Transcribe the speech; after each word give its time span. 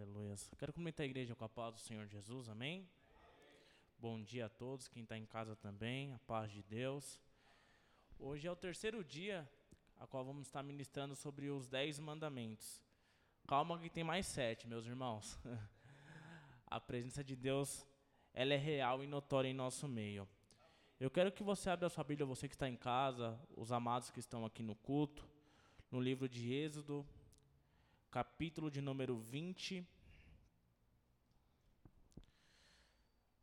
Aleluia. 0.00 0.34
Quero 0.56 0.72
cumprimentar 0.72 1.04
a 1.04 1.06
igreja 1.06 1.34
com 1.34 1.44
a 1.44 1.48
paz 1.48 1.74
do 1.74 1.80
Senhor 1.80 2.06
Jesus, 2.06 2.48
amém? 2.48 2.88
Bom 3.98 4.18
dia 4.22 4.46
a 4.46 4.48
todos, 4.48 4.88
quem 4.88 5.02
está 5.02 5.14
em 5.18 5.26
casa 5.26 5.54
também, 5.54 6.14
a 6.14 6.18
paz 6.20 6.50
de 6.50 6.62
Deus. 6.62 7.20
Hoje 8.18 8.48
é 8.48 8.50
o 8.50 8.56
terceiro 8.56 9.04
dia 9.04 9.46
a 9.98 10.06
qual 10.06 10.24
vamos 10.24 10.46
estar 10.46 10.62
ministrando 10.62 11.14
sobre 11.14 11.50
os 11.50 11.68
dez 11.68 11.98
mandamentos. 11.98 12.82
Calma 13.46 13.78
que 13.78 13.90
tem 13.90 14.02
mais 14.02 14.24
sete, 14.24 14.66
meus 14.66 14.86
irmãos. 14.86 15.38
a 16.66 16.80
presença 16.80 17.22
de 17.22 17.36
Deus, 17.36 17.86
ela 18.32 18.54
é 18.54 18.56
real 18.56 19.04
e 19.04 19.06
notória 19.06 19.50
em 19.50 19.54
nosso 19.54 19.86
meio. 19.86 20.26
Eu 20.98 21.10
quero 21.10 21.30
que 21.30 21.42
você 21.42 21.68
abra 21.68 21.88
a 21.88 21.90
sua 21.90 22.04
Bíblia, 22.04 22.24
você 22.24 22.48
que 22.48 22.54
está 22.54 22.66
em 22.66 22.76
casa, 22.76 23.38
os 23.54 23.70
amados 23.70 24.10
que 24.10 24.18
estão 24.18 24.46
aqui 24.46 24.62
no 24.62 24.76
culto, 24.76 25.28
no 25.90 26.00
livro 26.00 26.26
de 26.26 26.54
Êxodo, 26.54 27.06
capítulo 28.10 28.70
de 28.72 28.80
número 28.80 29.16
20, 29.16 29.86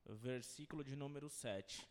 versículo 0.06 0.84
de 0.84 0.94
número 0.94 1.30
7. 1.30 1.88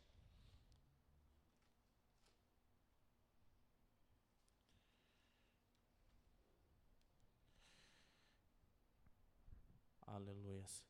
Aleluias. 10.06 10.84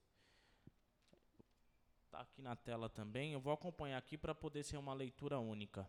Está 2.05 2.21
aqui 2.21 2.43
na 2.43 2.57
tela 2.57 2.89
também. 2.89 3.33
Eu 3.33 3.41
vou 3.41 3.53
acompanhar 3.53 3.99
aqui 3.99 4.19
para 4.19 4.35
poder 4.35 4.65
ser 4.65 4.77
uma 4.77 4.93
leitura 4.93 5.39
única. 5.39 5.89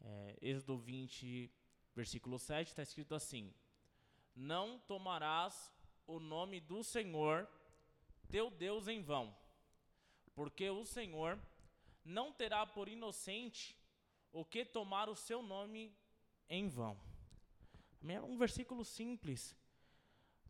É, 0.00 0.38
Êxodo 0.40 0.78
20, 0.78 1.50
versículo 1.94 2.38
7, 2.38 2.68
está 2.68 2.82
escrito 2.82 3.14
assim: 3.14 3.52
Não 4.36 4.78
tomarás 4.80 5.74
o 6.06 6.20
nome 6.20 6.60
do 6.60 6.84
Senhor, 6.84 7.48
teu 8.30 8.50
Deus, 8.50 8.86
em 8.86 9.02
vão, 9.02 9.34
porque 10.34 10.68
o 10.68 10.84
Senhor 10.84 11.40
não 12.04 12.32
terá 12.32 12.66
por 12.66 12.86
inocente 12.86 13.76
o 14.30 14.44
que 14.44 14.64
tomar 14.64 15.08
o 15.08 15.16
seu 15.16 15.42
nome 15.42 15.96
em 16.48 16.68
vão. 16.68 17.00
É 18.06 18.20
um 18.20 18.36
versículo 18.36 18.84
simples, 18.84 19.56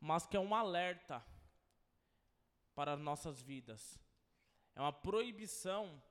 mas 0.00 0.26
que 0.26 0.36
é 0.36 0.40
um 0.40 0.54
alerta 0.54 1.24
para 2.74 2.92
as 2.92 3.00
nossas 3.00 3.40
vidas. 3.40 3.98
É 4.74 4.80
uma 4.80 4.92
proibição 4.92 6.02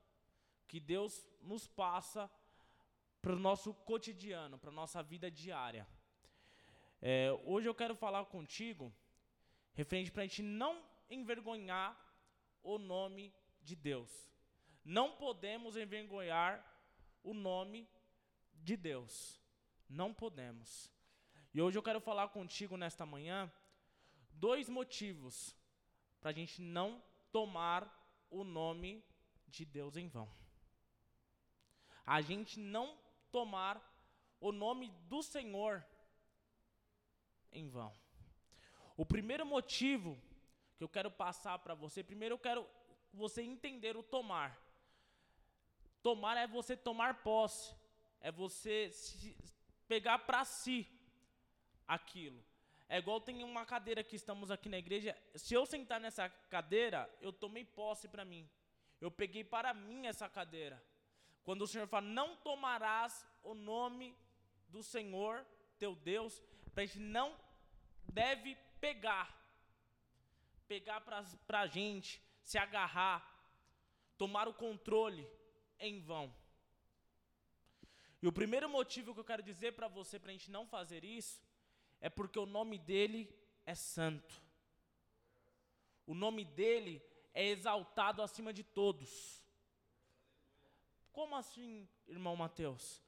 que 0.67 0.79
Deus 0.79 1.27
nos 1.41 1.67
passa 1.67 2.31
para 3.21 3.33
o 3.33 3.39
nosso 3.39 3.73
cotidiano, 3.73 4.57
para 4.57 4.69
a 4.69 4.73
nossa 4.73 5.03
vida 5.03 5.29
diária. 5.29 5.87
É, 7.07 7.31
hoje 7.45 7.69
eu 7.69 7.75
quero 7.75 7.95
falar 7.95 8.25
contigo 8.25 8.91
referente 9.75 10.11
para 10.11 10.23
a 10.23 10.25
gente 10.25 10.41
não 10.41 10.83
envergonhar 11.07 11.95
o 12.63 12.79
nome 12.79 13.31
de 13.61 13.75
Deus. 13.75 14.27
Não 14.83 15.11
podemos 15.11 15.77
envergonhar 15.77 16.65
o 17.21 17.31
nome 17.31 17.87
de 18.55 18.75
Deus. 18.75 19.39
Não 19.87 20.11
podemos. 20.15 20.91
E 21.53 21.61
hoje 21.61 21.77
eu 21.77 21.83
quero 21.83 22.01
falar 22.01 22.29
contigo 22.29 22.75
nesta 22.75 23.05
manhã 23.05 23.53
dois 24.31 24.67
motivos 24.67 25.55
para 26.19 26.31
a 26.31 26.33
gente 26.33 26.59
não 26.59 27.03
tomar 27.31 27.87
o 28.31 28.43
nome 28.43 29.05
de 29.47 29.63
Deus 29.63 29.95
em 29.95 30.07
vão. 30.07 30.27
A 32.03 32.19
gente 32.19 32.59
não 32.59 32.97
tomar 33.31 33.79
o 34.39 34.51
nome 34.51 34.89
do 35.07 35.21
Senhor 35.21 35.85
em 37.55 37.67
vão. 37.67 37.91
O 38.97 39.05
primeiro 39.05 39.45
motivo 39.45 40.21
que 40.77 40.83
eu 40.83 40.89
quero 40.89 41.09
passar 41.09 41.57
para 41.59 41.73
você, 41.73 42.03
primeiro 42.03 42.35
eu 42.35 42.39
quero 42.39 42.67
você 43.13 43.41
entender 43.41 43.95
o 43.97 44.03
tomar. 44.03 44.59
Tomar 46.03 46.37
é 46.37 46.45
você 46.45 46.77
tomar 46.77 47.23
posse, 47.23 47.73
é 48.21 48.31
você 48.31 48.91
pegar 49.87 50.19
para 50.19 50.45
si 50.45 50.87
aquilo. 51.87 52.43
É 52.87 52.99
igual 52.99 53.19
tem 53.19 53.43
uma 53.43 53.65
cadeira 53.65 54.03
que 54.03 54.15
estamos 54.15 54.51
aqui 54.51 54.69
na 54.69 54.77
igreja. 54.77 55.17
Se 55.33 55.53
eu 55.53 55.65
sentar 55.65 55.99
nessa 55.99 56.29
cadeira, 56.29 57.09
eu 57.19 57.33
tomei 57.33 57.65
posse 57.65 58.07
para 58.07 58.23
mim. 58.23 58.47
Eu 59.01 59.09
peguei 59.09 59.43
para 59.43 59.73
mim 59.73 60.05
essa 60.05 60.29
cadeira. 60.29 60.81
Quando 61.43 61.63
o 61.63 61.67
Senhor 61.67 61.87
fala, 61.87 62.05
não 62.05 62.35
tomarás 62.37 63.25
o 63.43 63.53
nome 63.53 64.15
do 64.67 64.83
Senhor, 64.83 65.45
teu 65.77 65.95
Deus, 65.95 66.41
a 66.75 66.81
gente 66.81 66.99
não 66.99 67.35
deve 68.11 68.55
pegar. 68.79 69.33
Pegar 70.67 71.01
para 71.01 71.59
a 71.59 71.67
gente, 71.67 72.21
se 72.43 72.57
agarrar, 72.57 73.23
tomar 74.17 74.47
o 74.47 74.53
controle 74.53 75.27
em 75.79 75.99
vão. 75.99 76.33
E 78.21 78.27
o 78.27 78.31
primeiro 78.31 78.67
motivo 78.67 79.13
que 79.13 79.19
eu 79.19 79.25
quero 79.25 79.43
dizer 79.43 79.73
para 79.73 79.87
você, 79.87 80.17
para 80.19 80.29
a 80.29 80.33
gente 80.33 80.49
não 80.49 80.65
fazer 80.65 81.03
isso, 81.03 81.39
é 82.01 82.09
porque 82.09 82.39
o 82.39 82.45
nome 82.45 82.79
dele 82.79 83.29
é 83.65 83.75
santo. 83.75 84.41
O 86.07 86.13
nome 86.13 86.43
dele 86.43 87.03
é 87.33 87.45
exaltado 87.45 88.21
acima 88.21 88.51
de 88.51 88.63
todos. 88.63 89.43
Como 91.11 91.35
assim, 91.35 91.87
irmão 92.07 92.35
Mateus? 92.35 93.01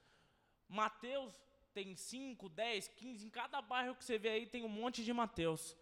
Mateus 0.67 1.33
tem 1.77 1.95
5, 1.95 2.49
10, 2.49 2.87
15, 2.87 3.25
em 3.25 3.29
cada 3.29 3.61
bairro 3.61 3.95
que 3.95 4.05
você 4.05 4.17
vê 4.17 4.29
aí 4.29 4.45
tem 4.45 4.63
um 4.63 4.69
monte 4.69 5.03
de 5.03 5.13
Mateus. 5.13 5.75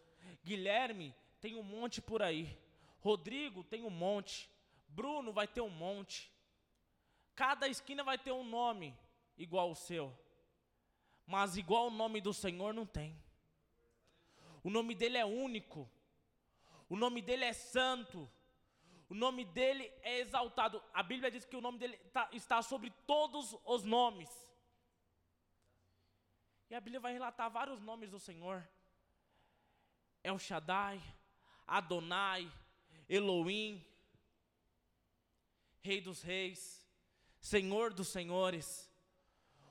Guilherme 0.43 1.15
tem 1.39 1.55
um 1.55 1.63
monte 1.63 2.01
por 2.01 2.21
aí. 2.21 2.57
Rodrigo 2.99 3.63
tem 3.63 3.83
um 3.83 3.89
monte. 4.05 4.49
Bruno 4.87 5.31
vai 5.31 5.47
ter 5.47 5.61
um 5.61 5.69
monte. 5.69 6.31
Cada 7.33 7.67
esquina 7.67 8.03
vai 8.03 8.17
ter 8.17 8.31
um 8.31 8.43
nome 8.43 8.97
igual 9.37 9.69
o 9.71 9.75
seu 9.75 10.05
mas 11.25 11.57
igual 11.57 11.87
o 11.87 11.91
nome 11.91 12.21
do 12.21 12.33
Senhor 12.33 12.73
não 12.73 12.85
tem. 12.85 13.17
O 14.63 14.69
nome 14.69 14.93
dele 14.93 15.17
é 15.17 15.25
único. 15.25 15.89
O 16.87 16.95
nome 16.95 17.21
dele 17.21 17.45
é 17.45 17.53
santo. 17.53 18.29
O 19.09 19.15
nome 19.15 19.45
dele 19.45 19.91
é 20.01 20.19
exaltado. 20.19 20.81
A 20.93 21.01
Bíblia 21.01 21.31
diz 21.31 21.45
que 21.45 21.55
o 21.55 21.61
nome 21.61 21.77
dele 21.77 21.97
tá, 22.13 22.29
está 22.31 22.61
sobre 22.61 22.91
todos 23.07 23.55
os 23.65 23.83
nomes. 23.83 24.29
E 26.69 26.75
a 26.75 26.79
Bíblia 26.79 26.99
vai 26.99 27.13
relatar 27.13 27.49
vários 27.49 27.79
nomes 27.81 28.09
do 28.09 28.19
Senhor. 28.19 28.67
El 30.23 30.39
Shaddai, 30.39 31.01
Adonai, 31.67 32.51
Elohim, 33.07 33.85
Rei 35.81 36.01
dos 36.01 36.21
Reis, 36.23 36.83
Senhor 37.39 37.93
dos 37.93 38.07
Senhores. 38.07 38.91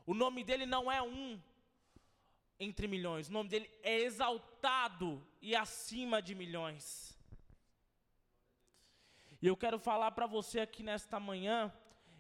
O 0.07 0.15
nome 0.15 0.45
dele 0.45 0.67
não 0.67 0.91
é 0.91 1.03
um 1.03 1.41
entre 2.59 2.87
milhões, 2.87 3.29
o 3.29 3.33
nome 3.33 3.49
dele 3.49 3.69
é 3.83 3.99
exaltado 3.99 5.27
e 5.43 5.57
acima 5.57 6.23
de 6.23 6.35
milhões. 6.35 7.19
E 9.43 9.47
eu 9.47 9.57
quero 9.57 9.79
falar 9.79 10.13
para 10.13 10.27
você 10.27 10.61
aqui 10.61 10.83
nesta 10.83 11.19
manhã 11.19 11.73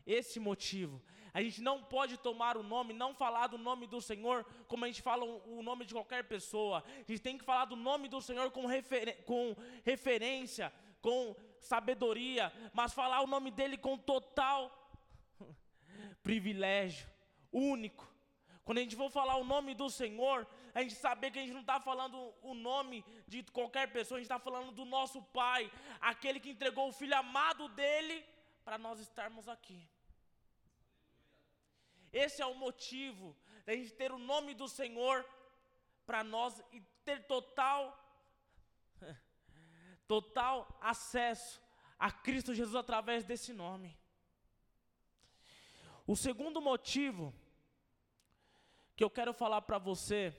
esse 0.07 0.39
motivo. 0.39 1.03
A 1.33 1.43
gente 1.43 1.61
não 1.61 1.83
pode 1.83 2.17
tomar 2.17 2.57
o 2.57 2.63
nome, 2.63 2.93
não 2.93 3.13
falar 3.13 3.49
do 3.49 3.59
nome 3.59 3.89
do 3.89 4.01
Senhor 4.01 4.47
como 4.69 4.85
a 4.85 4.87
gente 4.87 5.03
fala 5.03 5.25
o 5.25 5.63
nome 5.63 5.85
de 5.85 5.93
qualquer 5.93 6.23
pessoa. 6.25 6.85
A 6.87 7.11
gente 7.11 7.21
tem 7.21 7.37
que 7.37 7.45
falar 7.45 7.65
do 7.65 7.75
nome 7.75 8.09
do 8.09 8.21
Senhor 8.21 8.51
com, 8.53 8.67
refer 8.67 9.25
com 9.25 9.57
referência, 9.85 10.73
com 11.03 11.35
sabedoria, 11.59 12.53
mas 12.73 12.95
falar 12.95 13.21
o 13.21 13.27
nome 13.27 13.51
dele 13.51 13.77
com 13.77 13.99
total 13.99 14.71
privilégio 16.23 17.09
único. 17.53 18.09
Quando 18.65 18.79
a 18.79 18.81
gente 18.83 18.97
for 18.97 19.11
falar 19.11 19.37
o 19.37 19.45
nome 19.45 19.75
do 19.75 19.91
Senhor, 19.91 20.47
a 20.73 20.83
gente 20.83 20.95
saber 20.95 21.31
que 21.31 21.39
a 21.39 21.43
gente 21.43 21.53
não 21.53 21.61
está 21.61 21.81
falando 21.81 22.33
o 22.43 22.55
nome 22.55 23.05
de 23.27 23.43
qualquer 23.43 23.93
pessoa, 23.93 24.19
a 24.19 24.21
gente 24.21 24.31
está 24.31 24.39
falando 24.39 24.73
do 24.73 24.85
nosso 24.85 25.21
Pai, 25.21 25.71
aquele 26.01 26.41
que 26.41 26.51
entregou 26.51 26.89
o 26.89 26.93
Filho 26.93 27.17
amado 27.17 27.69
dele 27.71 28.25
para 28.65 28.79
nós 28.79 29.01
estarmos 29.01 29.49
aqui. 29.49 29.87
Esse 32.15 32.41
é 32.41 32.47
o 32.47 32.55
motivo 32.55 33.37
da 33.67 33.75
gente 33.75 33.93
ter 33.93 34.13
o 34.13 34.19
nome 34.19 34.55
do 34.55 34.69
Senhor 34.69 35.29
para 36.07 36.23
nós 36.23 36.63
e 36.73 36.81
ter 37.05 37.27
total 37.27 38.01
total 40.07 40.79
acesso 40.81 41.61
a 41.99 42.13
Cristo 42.13 42.55
Jesus 42.55 42.77
através 42.77 43.25
desse 43.25 43.53
nome. 43.53 43.99
O 46.07 46.15
segundo 46.15 46.61
motivo 46.61 47.35
que 48.95 49.03
eu 49.03 49.11
quero 49.11 49.33
falar 49.33 49.63
para 49.63 49.79
você 49.79 50.33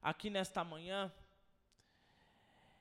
aqui 0.00 0.30
nesta 0.30 0.62
manhã 0.62 1.12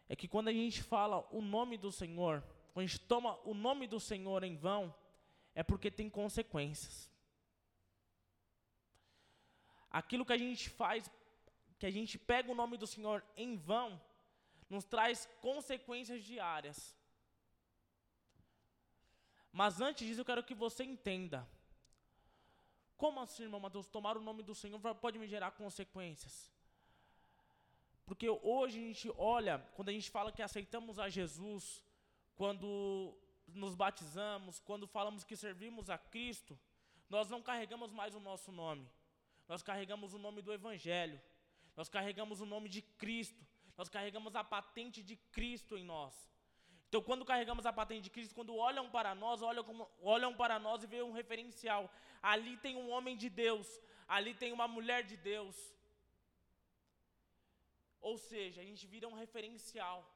é 0.08 0.16
que 0.16 0.28
quando 0.28 0.50
a 0.50 0.54
gente 0.54 0.84
fala 0.84 1.28
o 1.32 1.42
nome 1.42 1.76
do 1.76 1.92
Senhor, 1.92 2.44
quando 2.72 2.84
a 2.84 2.88
gente 2.88 3.00
toma 3.00 3.40
o 3.44 3.56
nome 3.56 3.88
do 3.88 4.00
Senhor 4.00 4.44
em 4.44 4.56
vão, 4.56 4.94
é 5.56 5.64
porque 5.64 5.90
tem 5.90 6.08
consequências. 6.08 7.15
Aquilo 10.00 10.26
que 10.26 10.34
a 10.34 10.38
gente 10.46 10.70
faz, 10.70 11.10
que 11.80 11.86
a 11.86 11.94
gente 11.98 12.18
pega 12.18 12.52
o 12.52 12.60
nome 12.62 12.76
do 12.82 12.88
Senhor 12.94 13.24
em 13.38 13.56
vão, 13.56 13.90
nos 14.70 14.84
traz 14.84 15.26
consequências 15.42 16.22
diárias. 16.32 16.78
Mas 19.54 19.80
antes 19.80 20.06
disso, 20.06 20.20
eu 20.20 20.26
quero 20.26 20.44
que 20.44 20.54
você 20.54 20.84
entenda. 20.84 21.48
Como 22.98 23.22
assim, 23.22 23.44
irmão 23.44 23.62
Mateus? 23.62 23.88
Tomar 23.88 24.18
o 24.18 24.26
nome 24.30 24.44
do 24.44 24.54
Senhor 24.54 24.80
pode 24.96 25.18
me 25.18 25.28
gerar 25.28 25.52
consequências. 25.52 26.52
Porque 28.06 28.30
hoje 28.30 28.78
a 28.78 28.88
gente 28.88 29.14
olha, 29.18 29.60
quando 29.76 29.90
a 29.90 29.94
gente 29.94 30.12
fala 30.12 30.34
que 30.34 30.42
aceitamos 30.42 31.00
a 31.00 31.08
Jesus, 31.08 31.82
quando 32.36 33.18
nos 33.48 33.76
batizamos, 33.76 34.60
quando 34.60 34.86
falamos 34.88 35.24
que 35.24 35.38
servimos 35.38 35.90
a 35.90 35.98
Cristo, 35.98 36.60
nós 37.10 37.30
não 37.30 37.42
carregamos 37.42 37.94
mais 37.94 38.14
o 38.14 38.20
nosso 38.20 38.52
nome. 38.52 38.86
Nós 39.48 39.62
carregamos 39.62 40.14
o 40.14 40.18
nome 40.18 40.42
do 40.42 40.54
Evangelho. 40.54 41.22
Nós 41.76 41.90
carregamos 41.90 42.42
o 42.42 42.46
nome 42.46 42.70
de 42.70 42.82
Cristo. 42.82 43.46
Nós 43.78 43.90
carregamos 43.90 44.36
a 44.36 44.44
patente 44.44 45.04
de 45.04 45.16
Cristo 45.16 45.78
em 45.78 45.84
nós. 45.84 46.14
Então, 46.88 47.02
quando 47.02 47.26
carregamos 47.26 47.66
a 47.66 47.74
patente 47.74 48.04
de 48.04 48.10
Cristo, 48.10 48.34
quando 48.34 48.56
olham 48.56 48.90
para 48.90 49.14
nós, 49.14 49.42
olham, 49.42 49.64
como, 49.64 49.90
olham 50.02 50.34
para 50.34 50.58
nós 50.58 50.84
e 50.84 50.88
veem 50.88 51.04
um 51.04 51.12
referencial. 51.12 51.92
Ali 52.22 52.56
tem 52.58 52.76
um 52.76 52.90
homem 52.90 53.18
de 53.18 53.30
Deus, 53.30 53.68
ali 54.08 54.34
tem 54.34 54.54
uma 54.54 54.68
mulher 54.68 55.04
de 55.04 55.18
Deus. 55.18 55.58
Ou 58.00 58.18
seja, 58.18 58.62
a 58.62 58.64
gente 58.64 58.88
vira 58.88 59.08
um 59.08 59.14
referencial. 59.14 60.10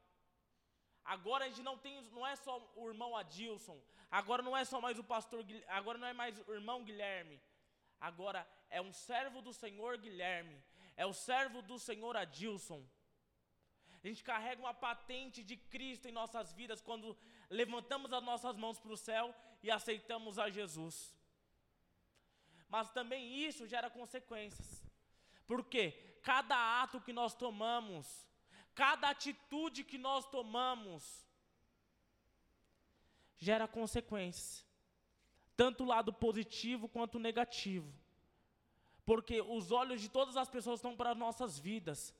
Agora 1.04 1.44
a 1.44 1.48
gente 1.48 1.62
não 1.62 1.76
tem, 1.76 2.00
não 2.12 2.26
é 2.26 2.36
só 2.36 2.54
o 2.76 2.88
irmão 2.88 3.16
Adilson, 3.16 3.78
agora 4.10 4.42
não 4.42 4.56
é 4.56 4.64
só 4.64 4.80
mais 4.80 4.98
o 4.98 5.04
pastor, 5.04 5.44
agora 5.66 5.98
não 5.98 6.06
é 6.06 6.12
mais 6.12 6.38
o 6.46 6.52
irmão 6.52 6.84
Guilherme. 6.84 7.40
Agora 8.00 8.46
é 8.70 8.80
um 8.80 8.92
servo 8.92 9.42
do 9.42 9.52
Senhor 9.52 9.98
Guilherme, 9.98 10.56
é 10.96 11.04
o 11.04 11.12
servo 11.12 11.60
do 11.62 11.78
Senhor 11.78 12.16
Adilson. 12.16 12.82
A 14.02 14.06
gente 14.06 14.24
carrega 14.24 14.62
uma 14.62 14.72
patente 14.72 15.42
de 15.42 15.56
Cristo 15.56 16.08
em 16.08 16.12
nossas 16.12 16.52
vidas 16.52 16.80
quando 16.80 17.16
levantamos 17.50 18.12
as 18.12 18.22
nossas 18.22 18.56
mãos 18.56 18.78
para 18.78 18.92
o 18.92 18.96
céu 18.96 19.34
e 19.62 19.70
aceitamos 19.70 20.38
a 20.38 20.48
Jesus. 20.48 21.14
Mas 22.68 22.90
também 22.90 23.44
isso 23.46 23.66
gera 23.66 23.90
consequências. 23.90 24.82
Porque 25.46 25.90
cada 26.22 26.82
ato 26.82 27.00
que 27.00 27.12
nós 27.12 27.34
tomamos, 27.34 28.26
cada 28.74 29.10
atitude 29.10 29.84
que 29.84 29.98
nós 29.98 30.24
tomamos, 30.30 31.26
gera 33.36 33.66
consequências, 33.66 34.64
tanto 35.56 35.82
o 35.82 35.86
lado 35.86 36.12
positivo 36.12 36.88
quanto 36.88 37.16
o 37.16 37.20
negativo. 37.20 37.92
Porque 39.10 39.40
os 39.40 39.72
olhos 39.72 40.00
de 40.00 40.08
todas 40.08 40.36
as 40.36 40.48
pessoas 40.48 40.78
estão 40.78 40.94
para 40.98 41.10
as 41.10 41.16
nossas 41.16 41.58
vidas. 41.58 42.14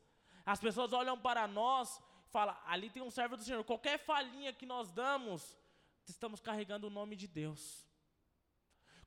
As 0.44 0.58
pessoas 0.58 0.92
olham 0.92 1.16
para 1.26 1.46
nós 1.46 2.02
falam: 2.30 2.56
ali 2.66 2.88
tem 2.90 3.00
um 3.00 3.12
servo 3.18 3.36
do 3.36 3.44
Senhor. 3.44 3.62
Qualquer 3.62 3.96
falhinha 3.96 4.52
que 4.52 4.66
nós 4.66 4.90
damos, 4.90 5.56
estamos 6.14 6.40
carregando 6.40 6.88
o 6.88 6.90
nome 6.98 7.14
de 7.14 7.28
Deus. 7.28 7.86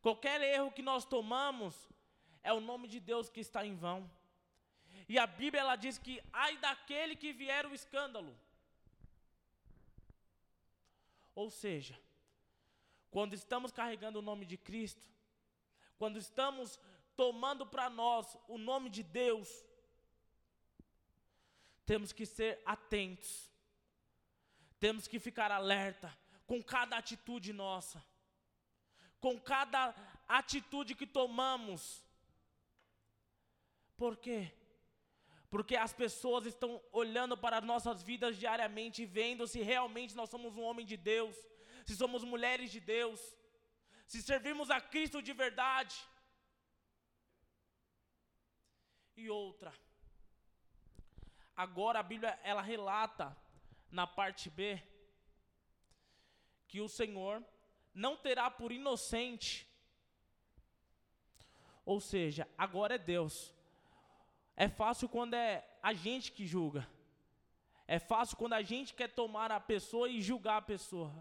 Qualquer 0.01 0.39
erro 0.41 0.71
que 0.71 0.81
nós 0.81 1.03
tomamos, 1.03 1.89
é 2.41 2.53
o 2.53 2.61
nome 2.61 2.87
de 2.87 3.01
Deus 3.01 3.27
que 3.29 3.41
está 3.41 3.65
em 3.65 3.75
vão. 3.75 4.09
E 5.09 5.19
a 5.19 5.27
Bíblia 5.27 5.59
ela 5.59 5.75
diz 5.75 5.97
que 5.97 6.23
ai 6.31 6.55
daquele 6.57 7.17
que 7.17 7.33
vier 7.33 7.65
o 7.65 7.75
escândalo. 7.75 8.33
Ou 11.35 11.49
seja, 11.49 11.99
quando 13.11 13.33
estamos 13.33 13.73
carregando 13.73 14.19
o 14.19 14.27
nome 14.29 14.45
de 14.45 14.57
Cristo, 14.57 15.05
quando 15.97 16.17
estamos 16.17 16.79
tomando 17.15 17.65
para 17.65 17.89
nós 17.89 18.37
o 18.47 18.57
nome 18.57 18.89
de 18.89 19.03
Deus, 19.03 19.49
temos 21.85 22.11
que 22.11 22.25
ser 22.25 22.61
atentos, 22.65 23.51
temos 24.79 25.07
que 25.07 25.19
ficar 25.19 25.51
alerta 25.51 26.15
com 26.45 26.61
cada 26.61 26.97
atitude 26.97 27.51
nossa, 27.53 28.03
com 29.19 29.39
cada 29.39 29.95
atitude 30.27 30.95
que 30.95 31.07
tomamos. 31.07 32.03
Por 33.95 34.17
quê? 34.17 34.51
Porque 35.49 35.75
as 35.75 35.93
pessoas 35.93 36.45
estão 36.45 36.81
olhando 36.91 37.37
para 37.37 37.59
as 37.59 37.63
nossas 37.63 38.01
vidas 38.01 38.37
diariamente 38.37 39.03
e 39.03 39.05
vendo 39.05 39.47
se 39.47 39.61
realmente 39.61 40.15
nós 40.15 40.29
somos 40.29 40.57
um 40.57 40.63
homem 40.63 40.85
de 40.85 40.97
Deus, 40.97 41.35
se 41.85 41.95
somos 41.95 42.23
mulheres 42.23 42.71
de 42.71 42.79
Deus, 42.79 43.19
se 44.07 44.21
servimos 44.21 44.69
a 44.69 44.81
Cristo 44.81 45.21
de 45.21 45.33
verdade. 45.33 45.95
E 49.15 49.29
outra, 49.29 49.73
Agora 51.55 51.99
a 51.99 52.03
Bíblia 52.03 52.37
ela 52.43 52.61
relata 52.61 53.35
na 53.91 54.07
parte 54.07 54.49
B 54.49 54.81
que 56.67 56.81
o 56.81 56.89
Senhor 56.89 57.43
não 57.93 58.17
terá 58.17 58.49
por 58.49 58.71
inocente. 58.71 59.69
Ou 61.85 61.99
seja, 61.99 62.47
agora 62.57 62.95
é 62.95 62.97
Deus. 62.97 63.53
É 64.55 64.67
fácil 64.67 65.07
quando 65.07 65.35
é 65.35 65.63
a 65.81 65.93
gente 65.93 66.31
que 66.31 66.47
julga. 66.47 66.89
É 67.85 67.99
fácil 67.99 68.35
quando 68.35 68.53
a 68.53 68.63
gente 68.63 68.95
quer 68.95 69.09
tomar 69.09 69.51
a 69.51 69.59
pessoa 69.59 70.09
e 70.09 70.21
julgar 70.21 70.57
a 70.57 70.61
pessoa. 70.61 71.13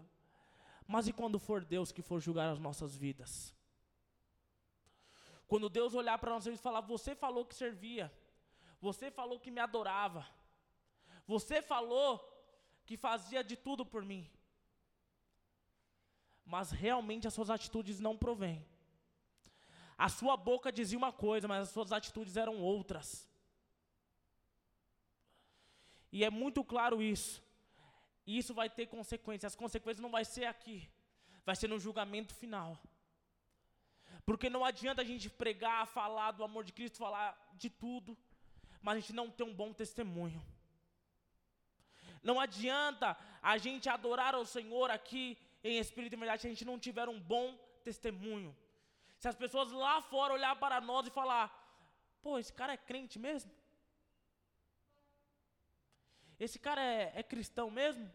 Mas 0.87 1.07
e 1.07 1.13
quando 1.13 1.37
for 1.37 1.63
Deus 1.63 1.91
que 1.91 2.01
for 2.01 2.19
julgar 2.19 2.49
as 2.49 2.59
nossas 2.59 2.95
vidas? 2.95 3.53
Quando 5.53 5.69
Deus 5.69 5.93
olhar 5.93 6.17
para 6.17 6.31
nós 6.31 6.47
e 6.47 6.57
falar: 6.57 6.81
Você 6.81 7.13
falou 7.13 7.45
que 7.45 7.53
servia. 7.53 8.11
Você 8.81 9.11
falou 9.11 9.39
que 9.39 9.51
me 9.51 9.59
adorava. 9.59 10.27
Você 11.27 11.61
falou 11.61 12.11
que 12.87 12.97
fazia 12.97 13.43
de 13.43 13.55
tudo 13.55 13.85
por 13.85 14.03
mim. 14.03 14.27
Mas 16.43 16.71
realmente 16.71 17.27
as 17.27 17.35
suas 17.35 17.51
atitudes 17.51 17.99
não 17.99 18.17
provêm. 18.17 18.65
A 19.95 20.09
sua 20.09 20.35
boca 20.35 20.71
dizia 20.71 20.97
uma 20.97 21.13
coisa, 21.13 21.47
mas 21.47 21.67
as 21.67 21.69
suas 21.69 21.91
atitudes 21.91 22.35
eram 22.35 22.57
outras. 22.59 23.29
E 26.11 26.23
é 26.23 26.31
muito 26.31 26.63
claro 26.63 26.99
isso. 26.99 27.43
E 28.25 28.39
isso 28.39 28.55
vai 28.55 28.71
ter 28.71 28.87
consequências. 28.87 29.53
As 29.53 29.55
consequências 29.55 30.01
não 30.01 30.09
vai 30.09 30.25
ser 30.25 30.45
aqui. 30.45 30.89
Vai 31.45 31.55
ser 31.55 31.67
no 31.67 31.77
julgamento 31.77 32.33
final. 32.33 32.75
Porque 34.25 34.49
não 34.49 34.63
adianta 34.63 35.01
a 35.01 35.05
gente 35.05 35.29
pregar, 35.29 35.87
falar 35.87 36.31
do 36.31 36.43
amor 36.43 36.63
de 36.63 36.73
Cristo, 36.73 36.97
falar 36.97 37.37
de 37.55 37.69
tudo 37.69 38.17
mas 38.83 38.97
a 38.97 38.99
gente 38.99 39.13
não 39.13 39.31
tem 39.31 39.47
um 39.47 39.53
bom 39.61 39.71
testemunho. 39.81 40.45
Não 42.21 42.37
adianta 42.39 43.17
a 43.41 43.57
gente 43.57 43.87
adorar 43.89 44.35
ao 44.35 44.45
Senhor 44.45 44.91
aqui 44.91 45.37
em 45.63 45.79
espírito 45.79 46.13
e 46.13 46.17
verdade 46.17 46.41
se 46.41 46.47
a 46.47 46.49
gente 46.49 46.65
não 46.65 46.77
tiver 46.77 47.07
um 47.07 47.17
bom 47.17 47.57
testemunho. 47.81 48.55
Se 49.17 49.27
as 49.29 49.37
pessoas 49.37 49.71
lá 49.71 50.01
fora 50.01 50.33
olhar 50.33 50.53
para 50.57 50.81
nós 50.81 51.07
e 51.07 51.11
falar: 51.11 51.45
pô, 52.21 52.37
esse 52.37 52.51
cara 52.51 52.73
é 52.73 52.77
crente 52.77 53.17
mesmo? 53.17 53.51
Esse 56.37 56.59
cara 56.59 56.83
é, 56.83 57.13
é 57.15 57.23
cristão 57.23 57.71
mesmo? 57.71 58.05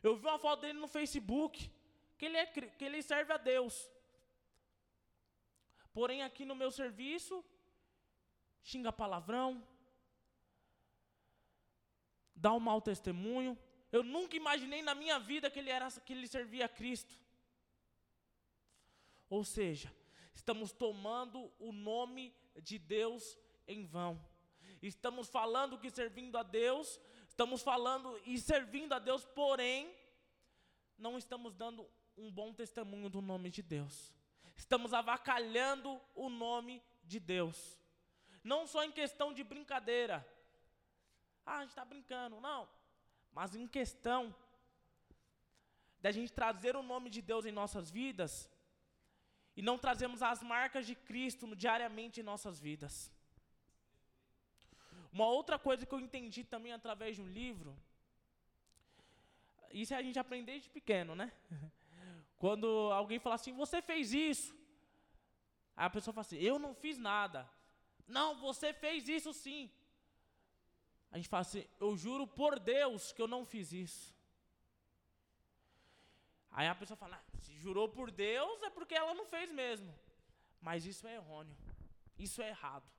Eu 0.00 0.16
vi 0.16 0.26
uma 0.26 0.38
foto 0.38 0.60
dele 0.60 0.78
no 0.78 0.86
Facebook, 0.86 1.68
que 2.16 2.26
ele, 2.26 2.36
é, 2.36 2.46
que 2.46 2.84
ele 2.84 3.02
serve 3.02 3.32
a 3.32 3.36
Deus. 3.36 3.90
Porém, 5.92 6.22
aqui 6.22 6.44
no 6.44 6.54
meu 6.54 6.70
serviço, 6.70 7.44
xinga 8.62 8.92
palavrão, 8.92 9.66
dá 12.34 12.52
um 12.52 12.60
mau 12.60 12.80
testemunho. 12.80 13.58
Eu 13.90 14.02
nunca 14.02 14.36
imaginei 14.36 14.82
na 14.82 14.94
minha 14.94 15.18
vida 15.18 15.50
que 15.50 15.58
ele, 15.58 15.70
era, 15.70 15.90
que 15.90 16.12
ele 16.12 16.26
servia 16.26 16.64
a 16.64 16.68
Cristo. 16.68 17.14
Ou 19.28 19.44
seja, 19.44 19.94
estamos 20.34 20.72
tomando 20.72 21.52
o 21.58 21.72
nome 21.72 22.34
de 22.62 22.78
Deus 22.78 23.38
em 23.66 23.84
vão. 23.84 24.20
Estamos 24.80 25.28
falando 25.28 25.78
que 25.78 25.90
servindo 25.90 26.36
a 26.36 26.42
Deus, 26.42 27.00
estamos 27.28 27.62
falando 27.62 28.20
e 28.26 28.38
servindo 28.38 28.92
a 28.92 28.98
Deus, 28.98 29.24
porém, 29.24 29.94
não 30.98 31.16
estamos 31.16 31.54
dando 31.54 31.88
um 32.16 32.30
bom 32.30 32.52
testemunho 32.52 33.08
do 33.08 33.20
nome 33.20 33.50
de 33.50 33.62
Deus. 33.62 34.12
Estamos 34.56 34.92
avacalhando 34.92 36.00
o 36.14 36.28
nome 36.28 36.82
de 37.04 37.18
Deus. 37.18 37.78
Não 38.42 38.66
só 38.66 38.82
em 38.84 38.92
questão 38.92 39.32
de 39.32 39.44
brincadeira, 39.44 40.26
ah, 41.44 41.58
a 41.58 41.60
gente 41.60 41.70
está 41.70 41.84
brincando. 41.84 42.40
Não. 42.40 42.68
Mas 43.32 43.54
em 43.54 43.66
questão 43.66 44.34
da 46.00 46.10
gente 46.10 46.32
trazer 46.32 46.76
o 46.76 46.82
nome 46.82 47.08
de 47.08 47.22
Deus 47.22 47.44
em 47.46 47.52
nossas 47.52 47.90
vidas 47.90 48.50
e 49.56 49.62
não 49.62 49.78
trazemos 49.78 50.22
as 50.22 50.42
marcas 50.42 50.86
de 50.86 50.94
Cristo 50.94 51.54
diariamente 51.54 52.20
em 52.20 52.24
nossas 52.24 52.58
vidas. 52.58 53.10
Uma 55.12 55.26
outra 55.26 55.58
coisa 55.58 55.84
que 55.84 55.94
eu 55.94 56.00
entendi 56.00 56.42
também 56.42 56.72
através 56.72 57.16
de 57.16 57.22
um 57.22 57.28
livro, 57.28 57.76
isso 59.70 59.94
a 59.94 60.02
gente 60.02 60.18
aprender 60.18 60.58
de 60.60 60.68
pequeno, 60.68 61.14
né? 61.14 61.32
Quando 62.42 62.66
alguém 63.00 63.20
fala 63.24 63.36
assim, 63.36 63.52
você 63.62 63.80
fez 63.80 64.12
isso. 64.12 64.52
Aí 65.76 65.86
a 65.86 65.94
pessoa 65.96 66.12
fala 66.14 66.26
assim, 66.26 66.40
eu 66.50 66.58
não 66.64 66.74
fiz 66.74 66.98
nada. 66.98 67.40
Não, 68.16 68.28
você 68.46 68.72
fez 68.72 69.08
isso 69.16 69.32
sim. 69.32 69.70
A 71.12 71.18
gente 71.18 71.28
fala 71.28 71.42
assim: 71.42 71.64
eu 71.78 71.96
juro 71.96 72.26
por 72.26 72.58
Deus 72.58 73.12
que 73.12 73.22
eu 73.22 73.28
não 73.28 73.44
fiz 73.44 73.70
isso. 73.72 74.16
Aí 76.50 76.66
a 76.66 76.74
pessoa 76.74 76.96
fala: 76.96 77.16
ah, 77.16 77.38
se 77.38 77.54
jurou 77.58 77.88
por 77.88 78.10
Deus 78.10 78.62
é 78.62 78.70
porque 78.70 78.94
ela 78.94 79.14
não 79.14 79.26
fez 79.26 79.52
mesmo. 79.52 79.94
Mas 80.60 80.86
isso 80.86 81.06
é 81.06 81.14
errôneo. 81.14 81.56
Isso 82.18 82.40
é 82.42 82.48
errado. 82.48 82.90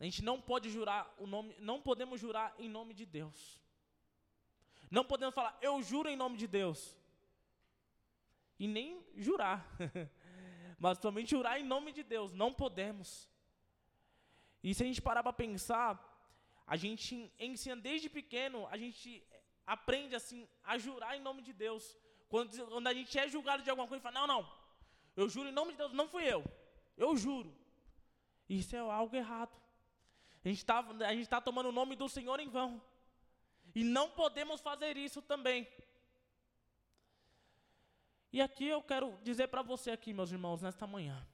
A 0.00 0.04
gente 0.04 0.22
não 0.22 0.40
pode 0.40 0.70
jurar 0.70 1.14
o 1.18 1.26
nome, 1.26 1.54
não 1.60 1.80
podemos 1.80 2.20
jurar 2.20 2.54
em 2.58 2.68
nome 2.68 2.94
de 2.94 3.06
Deus. 3.06 3.60
Não 4.90 5.04
podemos 5.04 5.34
falar, 5.34 5.56
eu 5.60 5.82
juro 5.82 6.08
em 6.08 6.16
nome 6.16 6.36
de 6.36 6.46
Deus. 6.46 6.96
E 8.58 8.66
nem 8.66 9.04
jurar. 9.16 9.66
Mas 10.78 10.98
somente 10.98 11.30
jurar 11.30 11.60
em 11.60 11.64
nome 11.64 11.92
de 11.92 12.02
Deus. 12.02 12.32
Não 12.32 12.52
podemos. 12.52 13.28
E 14.62 14.74
se 14.74 14.82
a 14.82 14.86
gente 14.86 15.00
parar 15.02 15.22
para 15.22 15.32
pensar, 15.32 15.90
a 16.66 16.76
gente 16.76 17.32
ensina 17.38 17.76
desde 17.76 18.08
pequeno, 18.08 18.66
a 18.68 18.76
gente 18.76 19.22
aprende 19.66 20.14
assim 20.14 20.48
a 20.64 20.76
jurar 20.76 21.16
em 21.16 21.20
nome 21.20 21.42
de 21.42 21.52
Deus. 21.52 21.96
Quando, 22.28 22.66
quando 22.66 22.86
a 22.86 22.94
gente 22.94 23.16
é 23.18 23.28
julgado 23.28 23.62
de 23.62 23.70
alguma 23.70 23.86
coisa, 23.86 24.02
fala, 24.02 24.20
não, 24.20 24.26
não, 24.26 24.52
eu 25.16 25.28
juro 25.28 25.48
em 25.48 25.52
nome 25.52 25.72
de 25.72 25.78
Deus, 25.78 25.92
não 25.92 26.08
fui 26.08 26.24
eu. 26.24 26.44
Eu 26.96 27.16
juro. 27.16 27.54
Isso 28.48 28.74
é 28.74 28.78
algo 28.78 29.14
errado. 29.14 29.56
A 30.44 30.48
gente 30.48 30.58
está 30.58 30.82
tá 31.28 31.40
tomando 31.40 31.68
o 31.68 31.72
nome 31.72 31.96
do 31.96 32.08
Senhor 32.08 32.38
em 32.38 32.48
vão. 32.48 32.82
E 33.74 33.82
não 33.82 34.10
podemos 34.10 34.60
fazer 34.60 34.96
isso 34.96 35.20
também. 35.20 35.66
E 38.32 38.40
aqui 38.40 38.66
eu 38.66 38.82
quero 38.82 39.18
dizer 39.22 39.48
para 39.48 39.62
você 39.62 39.90
aqui, 39.90 40.12
meus 40.12 40.30
irmãos, 40.30 40.62
nesta 40.62 40.86
manhã. 40.86 41.26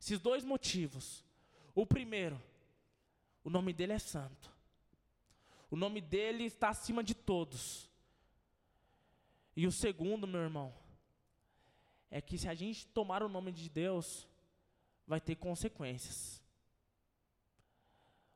Esses 0.00 0.18
dois 0.18 0.44
motivos. 0.44 1.24
O 1.74 1.86
primeiro, 1.86 2.40
o 3.42 3.50
nome 3.50 3.72
dele 3.72 3.94
é 3.94 3.98
santo. 3.98 4.52
O 5.70 5.76
nome 5.76 6.00
dele 6.00 6.44
está 6.44 6.68
acima 6.68 7.02
de 7.02 7.14
todos. 7.14 7.90
E 9.56 9.66
o 9.66 9.72
segundo, 9.72 10.26
meu 10.26 10.40
irmão, 10.40 10.74
é 12.10 12.20
que 12.20 12.36
se 12.38 12.48
a 12.48 12.54
gente 12.54 12.86
tomar 12.88 13.22
o 13.22 13.28
nome 13.28 13.50
de 13.50 13.68
Deus, 13.68 14.28
vai 15.06 15.20
ter 15.20 15.36
consequências. 15.36 16.42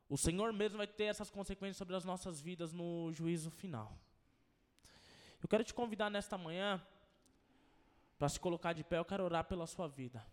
O 0.08 0.16
Senhor 0.16 0.52
mesmo 0.52 0.78
vai 0.78 0.87
ter 0.87 1.04
essas 1.04 1.30
consequências 1.30 1.76
sobre 1.76 1.94
as 1.94 2.04
nossas 2.04 2.40
vidas 2.40 2.73
no 2.73 3.12
juízo 3.12 3.50
final. 3.50 3.97
Eu 5.42 5.49
quero 5.49 5.64
te 5.64 5.73
convidar 5.73 6.11
nesta 6.11 6.37
manhã 6.37 6.85
para 8.18 8.28
se 8.28 8.40
colocar 8.40 8.73
de 8.73 8.83
pé, 8.83 8.99
eu 8.99 9.04
quero 9.04 9.23
orar 9.25 9.45
pela 9.45 9.66
sua 9.66 9.87
vida. 9.87 10.26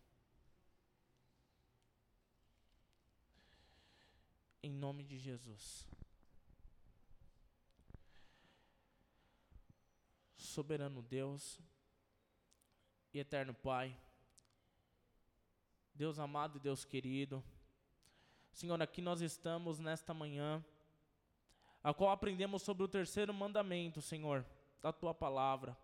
Em 4.64 4.72
nome 4.72 5.04
de 5.04 5.20
Jesus. 5.20 5.88
Soberano 10.36 11.02
Deus 11.04 11.60
e 13.14 13.20
eterno 13.20 13.54
Pai, 13.54 13.96
Deus 15.94 16.18
amado 16.18 16.58
e 16.58 16.62
Deus 16.62 16.84
querido, 16.84 17.44
Senhor, 18.52 18.82
aqui 18.82 19.02
nós 19.02 19.22
estamos 19.22 19.80
nesta 19.80 20.14
manhã, 20.14 20.64
a 21.84 21.94
qual 21.94 22.10
aprendemos 22.10 22.62
sobre 22.62 22.84
o 22.84 22.88
terceiro 22.88 23.34
mandamento, 23.34 24.02
Senhor 24.02 24.46
da 24.86 24.94
tua 24.94 25.16
palavra, 25.16 25.76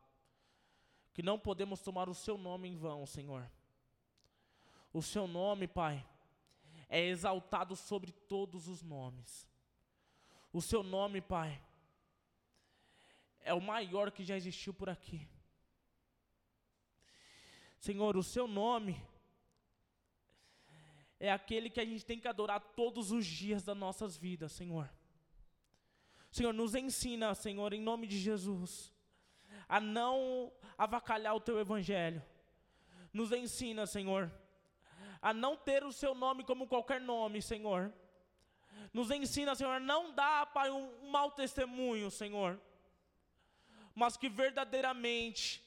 que 1.12 1.24
não 1.24 1.40
podemos 1.40 1.82
tomar 1.82 2.08
o 2.08 2.14
seu 2.14 2.38
nome 2.38 2.70
em 2.70 2.78
vão, 2.78 3.04
Senhor. 3.08 3.50
O 4.94 5.02
seu 5.02 5.26
nome, 5.28 5.68
Pai, 5.68 6.08
é 6.88 7.04
exaltado 7.08 7.76
sobre 7.76 8.12
todos 8.12 8.68
os 8.68 8.84
nomes. 8.84 9.50
O 10.54 10.62
seu 10.62 10.84
nome, 10.84 11.20
Pai, 11.20 11.60
é 13.40 13.56
o 13.56 13.60
maior 13.60 14.12
que 14.12 14.24
já 14.24 14.38
existiu 14.38 14.72
por 14.72 14.88
aqui. 14.88 15.28
Senhor, 17.80 18.16
o 18.16 18.22
seu 18.22 18.48
nome 18.48 19.04
é 21.20 21.32
aquele 21.32 21.72
que 21.72 21.80
a 21.80 21.86
gente 21.86 22.06
tem 22.06 22.20
que 22.20 22.28
adorar 22.28 22.62
todos 22.76 23.12
os 23.12 23.26
dias 23.26 23.64
das 23.64 23.76
nossas 23.76 24.16
vidas, 24.16 24.52
Senhor. 24.52 24.88
Senhor, 26.32 26.54
nos 26.54 26.76
ensina, 26.76 27.36
Senhor, 27.36 27.74
em 27.74 27.82
nome 27.82 28.08
de 28.08 28.18
Jesus, 28.18 28.92
a 29.68 29.82
não 29.82 30.52
avacalhar 30.78 31.36
o 31.36 31.42
teu 31.42 31.60
evangelho. 31.60 32.24
Nos 33.12 33.34
ensina, 33.34 33.86
Senhor, 33.86 34.32
a 35.22 35.34
não 35.34 35.58
ter 35.58 35.84
o 35.84 35.92
seu 35.92 36.16
nome 36.16 36.46
como 36.46 36.68
qualquer 36.68 37.02
nome, 37.02 37.42
Senhor. 37.42 37.94
Nos 38.94 39.12
ensina, 39.12 39.56
Senhor, 39.56 39.72
a 39.72 39.80
não 39.80 40.14
dar, 40.14 40.46
Pai, 40.48 40.72
um, 40.72 41.10
mau 41.10 41.32
testemunho, 41.32 42.10
Senhor. 42.10 42.60
Mas 43.94 44.16
que 44.16 44.30
verdadeiramente 44.30 45.62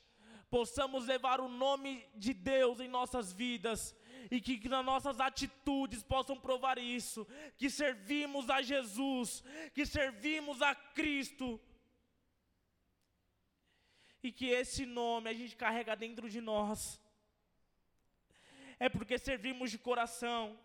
possamos 0.51 1.07
levar 1.07 1.41
o 1.41 1.49
nome 1.49 2.09
de 2.15 2.33
Deus 2.33 2.81
em 2.81 2.89
nossas 2.89 3.33
vidas 3.33 3.95
e 4.31 4.41
que, 4.41 4.69
nas 4.69 4.85
nossas 4.85 5.21
atitudes 5.21 6.03
possam 6.03 6.39
provar 6.39 6.79
isso, 6.79 7.27
que 7.57 7.69
servimos 7.71 8.49
a 8.51 8.63
Jesus, 8.63 9.43
que 9.73 9.85
servimos 9.87 10.63
a 10.63 10.75
Cristo 10.75 11.61
e 14.23 14.33
que 14.33 14.47
esse 14.47 14.87
nome 14.87 15.29
a 15.29 15.35
gente 15.35 15.55
carrega 15.55 15.95
dentro 15.95 16.29
de 16.31 16.41
nós. 16.41 17.01
É 18.79 18.89
porque 18.89 19.19
servimos 19.19 19.71
de 19.71 19.79
coração. 19.79 20.59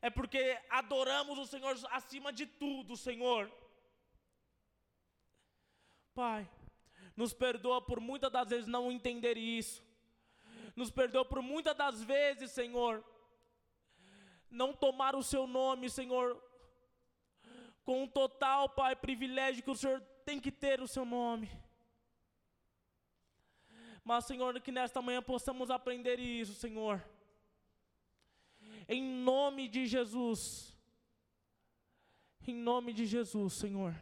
É 0.00 0.08
porque 0.08 0.58
adoramos 0.70 1.38
o 1.38 1.46
Senhor 1.46 1.76
acima 1.90 2.32
de 2.32 2.46
tudo, 2.46 2.96
Senhor. 2.96 3.50
Pai, 6.14 6.48
nos 7.16 7.32
perdoa 7.32 7.80
por 7.80 8.00
muitas 8.00 8.30
das 8.30 8.48
vezes 8.48 8.66
não 8.66 8.90
entender 8.90 9.36
isso. 9.36 9.87
Nos 10.78 10.90
perdoa 10.92 11.24
por 11.24 11.42
muitas 11.42 11.76
das 11.76 12.04
vezes, 12.04 12.52
Senhor, 12.52 13.04
não 14.48 14.72
tomar 14.72 15.16
o 15.16 15.24
seu 15.24 15.44
nome, 15.44 15.90
Senhor, 15.90 16.40
com 17.84 18.04
um 18.04 18.06
total, 18.06 18.68
Pai, 18.68 18.94
privilégio 18.94 19.64
que 19.64 19.72
o 19.72 19.74
Senhor 19.74 20.00
tem 20.24 20.38
que 20.38 20.52
ter 20.52 20.80
o 20.80 20.86
seu 20.86 21.04
nome. 21.04 21.50
Mas, 24.04 24.24
Senhor, 24.26 24.60
que 24.60 24.70
nesta 24.70 25.02
manhã 25.02 25.20
possamos 25.20 25.68
aprender 25.68 26.20
isso, 26.20 26.54
Senhor. 26.54 27.04
Em 28.88 29.02
nome 29.02 29.66
de 29.66 29.84
Jesus. 29.84 30.72
Em 32.46 32.54
nome 32.54 32.92
de 32.92 33.04
Jesus, 33.04 33.54
Senhor. 33.54 34.00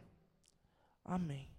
Amém. 1.03 1.56